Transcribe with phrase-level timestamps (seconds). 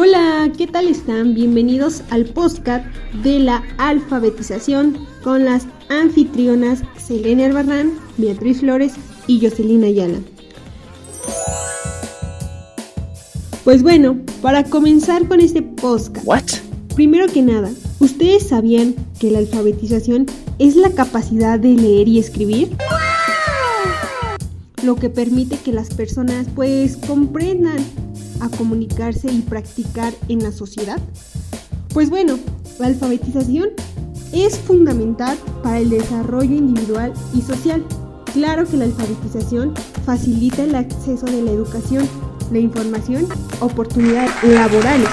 [0.00, 1.34] Hola, ¿qué tal están?
[1.34, 2.86] Bienvenidos al podcast
[3.24, 8.92] de la alfabetización con las anfitrionas Selena Albarrán, Beatriz Flores
[9.26, 10.20] y Jocelyn Ayala.
[13.64, 16.24] Pues bueno, para comenzar con este podcast.
[16.24, 16.44] What?
[16.94, 17.68] Primero que nada,
[17.98, 20.26] ¿ustedes sabían que la alfabetización
[20.60, 22.70] es la capacidad de leer y escribir?
[24.84, 27.78] Lo que permite que las personas pues comprendan
[28.40, 30.98] a comunicarse y practicar en la sociedad?
[31.92, 32.38] Pues bueno,
[32.78, 33.70] la alfabetización
[34.32, 37.84] es fundamental para el desarrollo individual y social.
[38.32, 39.74] Claro que la alfabetización
[40.04, 42.06] facilita el acceso de la educación,
[42.52, 43.26] la información,
[43.60, 45.08] oportunidades laborales,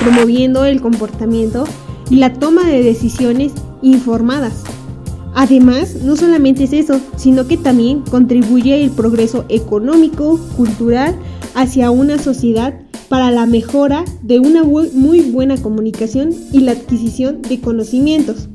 [0.00, 1.64] promoviendo el comportamiento
[2.10, 4.64] y la toma de decisiones informadas.
[5.34, 11.16] Además, no solamente es eso, sino que también contribuye el progreso económico, cultural,
[11.54, 12.74] hacia una sociedad
[13.08, 18.48] para la mejora de una muy buena comunicación y la adquisición de conocimientos.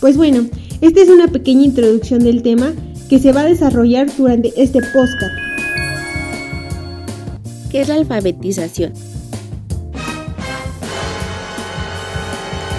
[0.00, 0.46] Pues bueno,
[0.80, 2.72] esta es una pequeña introducción del tema
[3.08, 5.32] que se va a desarrollar durante este podcast.
[7.70, 8.92] ¿Qué es la alfabetización?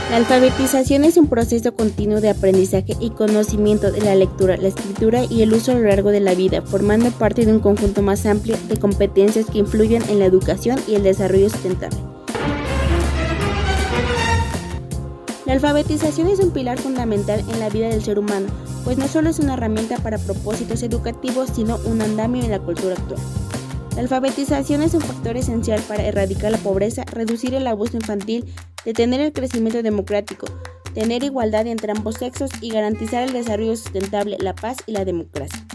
[0.10, 5.24] La alfabetización es un proceso continuo de aprendizaje y conocimiento de la lectura, la escritura
[5.26, 8.26] y el uso a lo largo de la vida, formando parte de un conjunto más
[8.26, 12.00] amplio de competencias que influyen en la educación y el desarrollo sustentable.
[15.46, 18.48] La alfabetización es un pilar fundamental en la vida del ser humano,
[18.84, 22.96] pues no solo es una herramienta para propósitos educativos, sino un andamio en la cultura
[22.96, 23.20] actual.
[23.96, 28.46] La alfabetización es un factor esencial para erradicar la pobreza, reducir el abuso infantil,
[28.86, 30.48] detener el crecimiento democrático,
[30.94, 35.66] tener igualdad entre ambos sexos y garantizar el desarrollo sustentable, la paz y la democracia.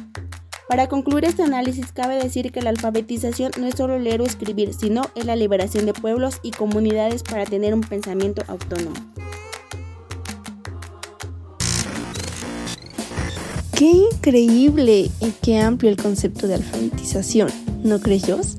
[0.69, 4.73] Para concluir este análisis, cabe decir que la alfabetización no es solo leer o escribir,
[4.73, 8.97] sino es la liberación de pueblos y comunidades para tener un pensamiento autónomo.
[13.77, 17.51] Qué increíble y qué amplio el concepto de alfabetización,
[17.83, 18.57] ¿no crees?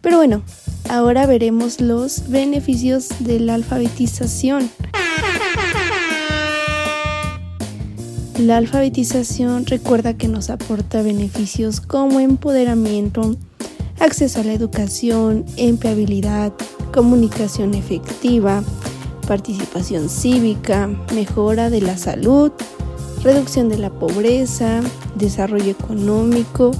[0.00, 0.42] Pero bueno,
[0.88, 4.70] Ahora veremos los beneficios de la alfabetización.
[8.38, 13.34] La alfabetización recuerda que nos aporta beneficios como empoderamiento,
[13.98, 16.52] acceso a la educación, empleabilidad,
[16.92, 18.62] comunicación efectiva,
[19.26, 22.52] participación cívica, mejora de la salud,
[23.24, 24.82] reducción de la pobreza,
[25.16, 26.70] desarrollo económico,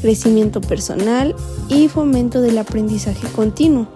[0.00, 1.34] crecimiento personal
[1.68, 3.88] y fomento del aprendizaje continuo.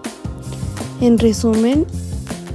[0.99, 1.85] En resumen,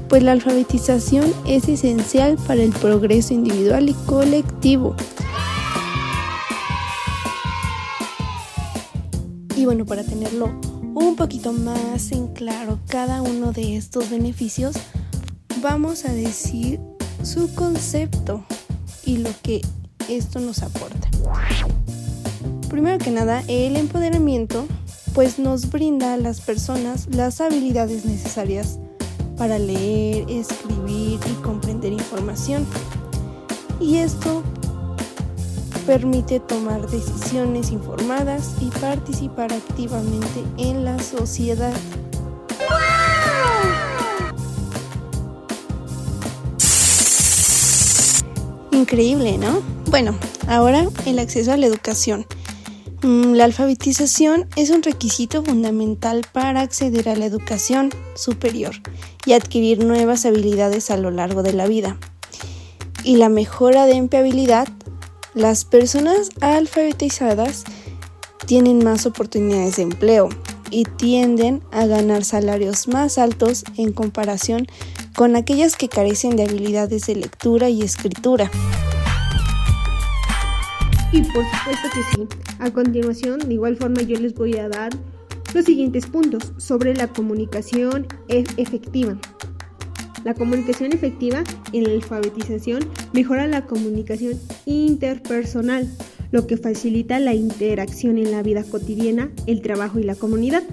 [0.08, 4.94] pues la alfabetización es esencial para el progreso individual y colectivo.
[9.56, 10.50] Y bueno, para tenerlo
[10.94, 14.76] un poquito más en claro cada uno de estos beneficios,
[15.62, 16.78] vamos a decir
[17.22, 18.44] su concepto
[19.04, 19.62] y lo que
[20.08, 21.08] esto nos aporta.
[22.68, 24.66] Primero que nada, el empoderamiento
[25.16, 28.78] pues nos brinda a las personas las habilidades necesarias
[29.38, 32.66] para leer, escribir y comprender información.
[33.80, 34.42] Y esto
[35.86, 41.72] permite tomar decisiones informadas y participar activamente en la sociedad.
[48.70, 49.62] Increíble, ¿no?
[49.86, 50.14] Bueno,
[50.46, 52.26] ahora el acceso a la educación.
[53.02, 58.74] Mm, la alfabetización es un requisito fundamental para acceder a la educación superior
[59.26, 61.98] y adquirir nuevas habilidades a lo largo de la vida.
[63.04, 64.66] Y la mejora de empleabilidad,
[65.34, 67.64] las personas alfabetizadas
[68.46, 70.28] tienen más oportunidades de empleo
[70.70, 74.66] y tienden a ganar salarios más altos en comparación
[75.14, 78.50] con aquellas que carecen de habilidades de lectura y escritura.
[81.12, 82.28] Y por supuesto que sí.
[82.58, 84.90] A continuación, de igual forma, yo les voy a dar
[85.54, 89.16] los siguientes puntos sobre la comunicación e-, efectiva.
[90.24, 92.80] La comunicación efectiva en la alfabetización
[93.12, 95.88] mejora la comunicación interpersonal,
[96.32, 100.64] lo que facilita la interacción en la vida cotidiana, el trabajo y la comunidad.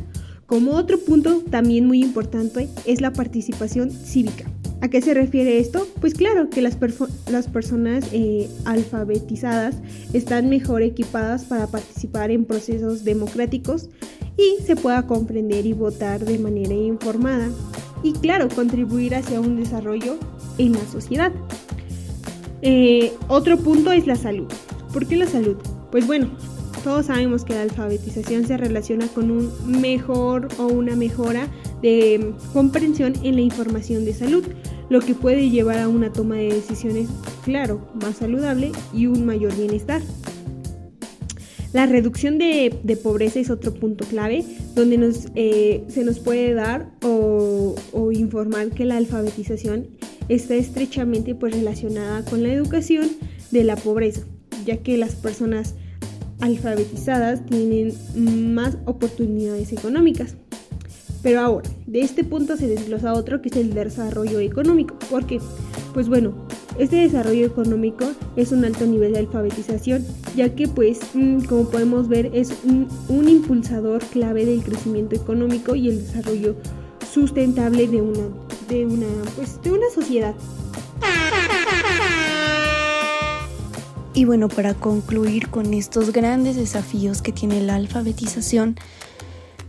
[0.47, 4.45] Como otro punto también muy importante es la participación cívica.
[4.83, 5.87] ¿A qué se refiere esto?
[6.01, 9.77] Pues claro que las, personas eh, alfabetizadas
[10.11, 13.87] están mejor equipadas para participar en procesos democráticos
[14.35, 17.47] y se pueda comprender y votar de manera informada
[18.03, 20.17] y claro, contribuir hacia un desarrollo
[20.57, 21.31] en la sociedad.
[22.61, 24.51] Eh, otro punto es la salud.
[24.91, 25.55] ¿Por qué la salud?
[25.91, 26.29] Pues bueno,
[26.83, 31.47] todos sabemos que la alfabetización se relaciona con un mejor o una mejora
[31.81, 34.43] de comprensión en la información de salud,
[34.89, 37.07] lo que puede llevar a una toma de decisiones,
[37.43, 40.01] claro, más saludable y un mayor bienestar.
[41.73, 44.45] La reducción de, pobreza es otro punto clave
[44.75, 47.75] donde nos, eh, se nos puede dar o,
[48.11, 49.87] informar que la alfabetización
[50.29, 53.09] está estrechamente pues, relacionada con la educación
[53.49, 54.21] de la pobreza,
[54.65, 55.73] ya que las personas
[56.41, 57.93] alfabetizadas tienen
[58.53, 60.35] más oportunidades económicas.
[61.23, 64.95] Pero ahora, de este punto se desglosa otro que es el desarrollo económico.
[65.09, 65.39] ¿Por qué?
[65.93, 66.33] Pues bueno,
[66.77, 68.05] este desarrollo económico
[68.35, 70.05] es un alto nivel de alfabetización,
[70.35, 72.89] ya que pues mm, como podemos ver es un,
[73.29, 76.55] impulsador clave del crecimiento económico y el desarrollo
[77.11, 78.27] sustentable de una,
[78.67, 80.35] de una, pues, de una sociedad.
[84.15, 88.75] Y bueno, para concluir con estos grandes desafíos que tiene la alfabetización,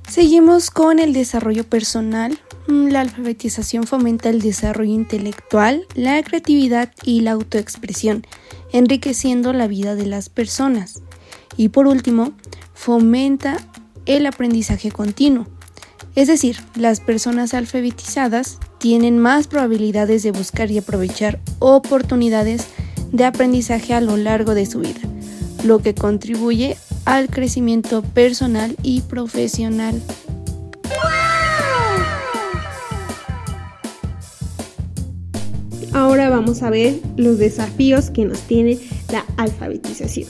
[0.08, 7.20] seguimos con el desarrollo personal, Mm, la alfabetización fomenta el desarrollo intelectual, la creatividad y
[7.20, 8.26] la autoexpresión,
[8.72, 11.02] enriqueciendo la vida de las personas.
[11.56, 12.32] Y por último,
[12.72, 13.58] fomenta
[14.06, 15.46] el aprendizaje continuo.
[16.14, 22.66] Es decir, las personas alfabetizadas tienen más probabilidades de buscar y aprovechar oportunidades
[23.12, 25.00] de aprendizaje a lo largo de su vida,
[25.64, 30.00] lo que contribuye al crecimiento personal y profesional.
[35.92, 38.78] Ahora vamos a ver los desafíos que nos tiene
[39.12, 40.28] la alfabetización.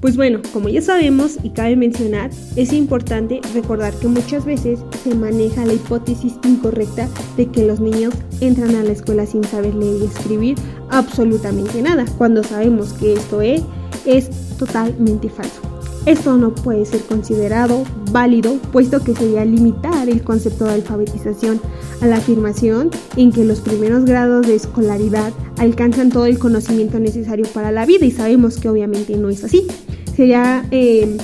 [0.00, 5.14] Pues bueno, como ya sabemos y cabe mencionar, es importante recordar que muchas veces se
[5.14, 10.02] maneja la hipótesis incorrecta de que los niños entran a la escuela sin saber leer
[10.02, 10.58] y escribir
[10.90, 13.62] absolutamente nada, cuando sabemos que esto es,
[14.06, 14.28] es
[14.58, 15.60] totalmente falso.
[16.06, 21.60] Esto no puede ser considerado válido, puesto que sería limitar el concepto de alfabetización
[22.02, 27.46] a la afirmación en que los primeros grados de escolaridad alcanzan todo el conocimiento necesario
[27.54, 29.66] para la vida y sabemos que obviamente no es así.
[30.14, 31.16] Sería eh,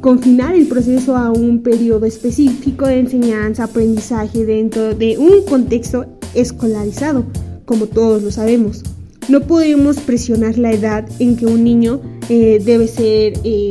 [0.00, 7.24] confinar el proceso a un periodo específico de enseñanza, aprendizaje dentro de un contexto escolarizado,
[7.66, 8.82] como todos lo sabemos.
[9.28, 13.70] No podemos presionar la edad en que un niño eh, debe ser eh,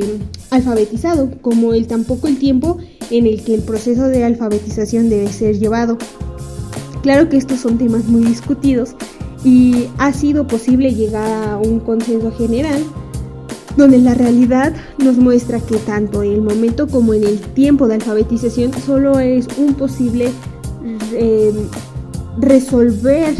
[0.49, 2.77] alfabetizado, como el tampoco el tiempo
[3.09, 5.97] en el que el proceso de alfabetización debe ser llevado.
[7.03, 8.95] Claro que estos son temas muy discutidos
[9.43, 12.83] y ha sido posible llegar a un consenso general
[13.75, 17.95] donde la realidad nos muestra que tanto en el momento como en el tiempo de
[17.95, 20.29] alfabetización solo es un posible
[21.13, 21.53] eh,
[22.39, 23.33] resolver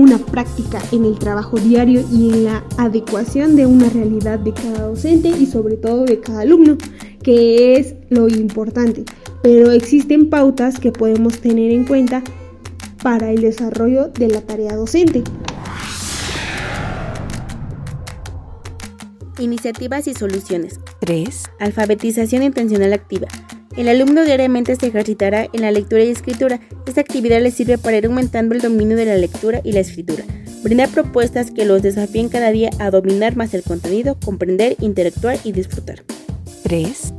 [0.00, 4.88] una práctica en el trabajo diario y en la adecuación de una realidad de cada
[4.88, 6.76] docente y sobre todo de cada alumno,
[7.22, 9.04] que es lo importante.
[9.42, 12.22] Pero existen pautas que podemos tener en cuenta
[13.02, 15.22] para el desarrollo de la tarea docente.
[19.38, 20.80] Iniciativas y soluciones.
[21.00, 21.44] 3.
[21.60, 23.28] Alfabetización intencional activa.
[23.78, 26.58] El alumno diariamente se ejercitará en la lectura y escritura.
[26.84, 30.24] Esta actividad le sirve para ir aumentando el dominio de la lectura y la escritura.
[30.64, 35.52] Brindar propuestas que los desafíen cada día a dominar más el contenido, comprender, interactuar y
[35.52, 36.02] disfrutar.
[36.64, 37.14] 3.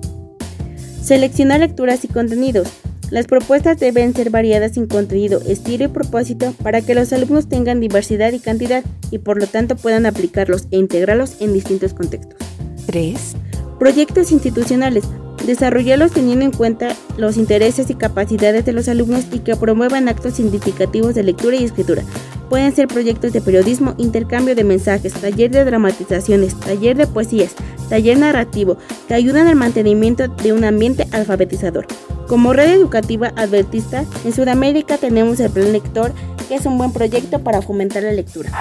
[1.01, 2.67] Seleccionar lecturas y contenidos.
[3.09, 7.79] Las propuestas deben ser variadas en contenido, estilo y propósito para que los alumnos tengan
[7.79, 12.37] diversidad y cantidad y por lo tanto puedan aplicarlos e integrarlos en distintos contextos.
[12.85, 13.37] 3.
[13.79, 15.05] Proyectos institucionales
[15.49, 20.35] desarrollarlos teniendo en cuenta los intereses y capacidades de los alumnos y que promuevan actos
[20.35, 22.03] significativos de lectura y escritura.
[22.49, 27.55] Pueden ser proyectos de periodismo, intercambio de mensajes, taller de dramatizaciones, taller de poesías,
[27.89, 28.77] taller narrativo,
[29.07, 31.87] que ayudan al mantenimiento de un ambiente alfabetizador.
[32.27, 36.13] Como red educativa advertista, en Sudamérica tenemos el Plan Lector,
[36.47, 38.51] que es un buen proyecto para fomentar la lectura.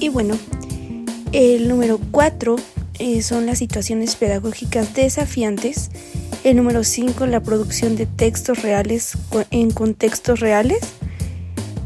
[0.00, 0.36] Y bueno,
[1.32, 2.56] el número 4
[2.98, 5.90] eh, son las situaciones pedagógicas desafiantes.
[6.44, 9.16] El número 5, la producción de textos reales
[9.50, 10.80] en contextos reales.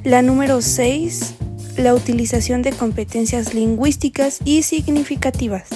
[0.04, 1.34] La número 6,
[1.76, 5.68] la utilización de competencias lingüísticas y significativas.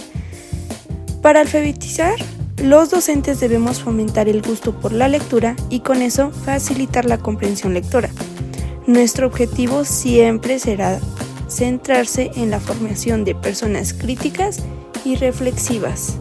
[1.22, 2.16] Para alfabetizar,
[2.62, 7.74] los docentes debemos fomentar el gusto por la lectura y con eso facilitar la comprensión
[7.74, 8.10] lectora.
[8.86, 11.00] Nuestro objetivo siempre será
[11.48, 14.62] centrarse en la formación de personas críticas
[15.04, 16.18] y reflexivas.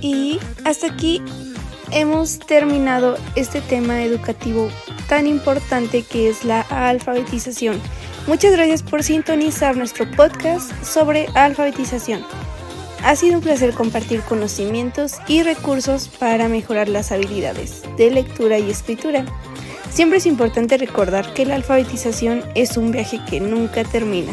[0.00, 1.22] Y hasta aquí
[1.90, 4.68] hemos terminado este tema educativo
[5.08, 7.80] tan importante que es la alfabetización.
[8.26, 12.24] Muchas gracias por sintonizar nuestro podcast sobre alfabetización.
[13.02, 18.70] Ha sido un placer compartir conocimientos y recursos para mejorar las habilidades de lectura y
[18.70, 19.24] escritura.
[19.90, 24.32] Siempre es importante recordar que la alfabetización es un viaje que nunca termina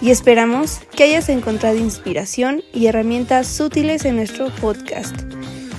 [0.00, 5.14] y esperamos que hayas encontrado inspiración y herramientas útiles en nuestro podcast.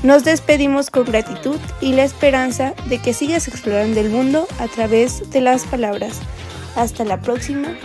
[0.03, 5.29] Nos despedimos con gratitud y la esperanza de que sigas explorando el mundo a través
[5.29, 6.19] de las palabras.
[6.75, 7.75] Hasta la próxima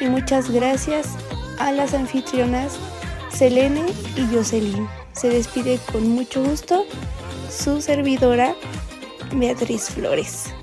[0.00, 1.08] y muchas gracias
[1.58, 2.78] a las anfitrionas
[3.32, 3.84] Selene
[4.16, 4.86] y Jocelyn.
[5.12, 6.84] Se despide con mucho gusto
[7.50, 8.54] su servidora
[9.32, 10.55] Beatriz Flores.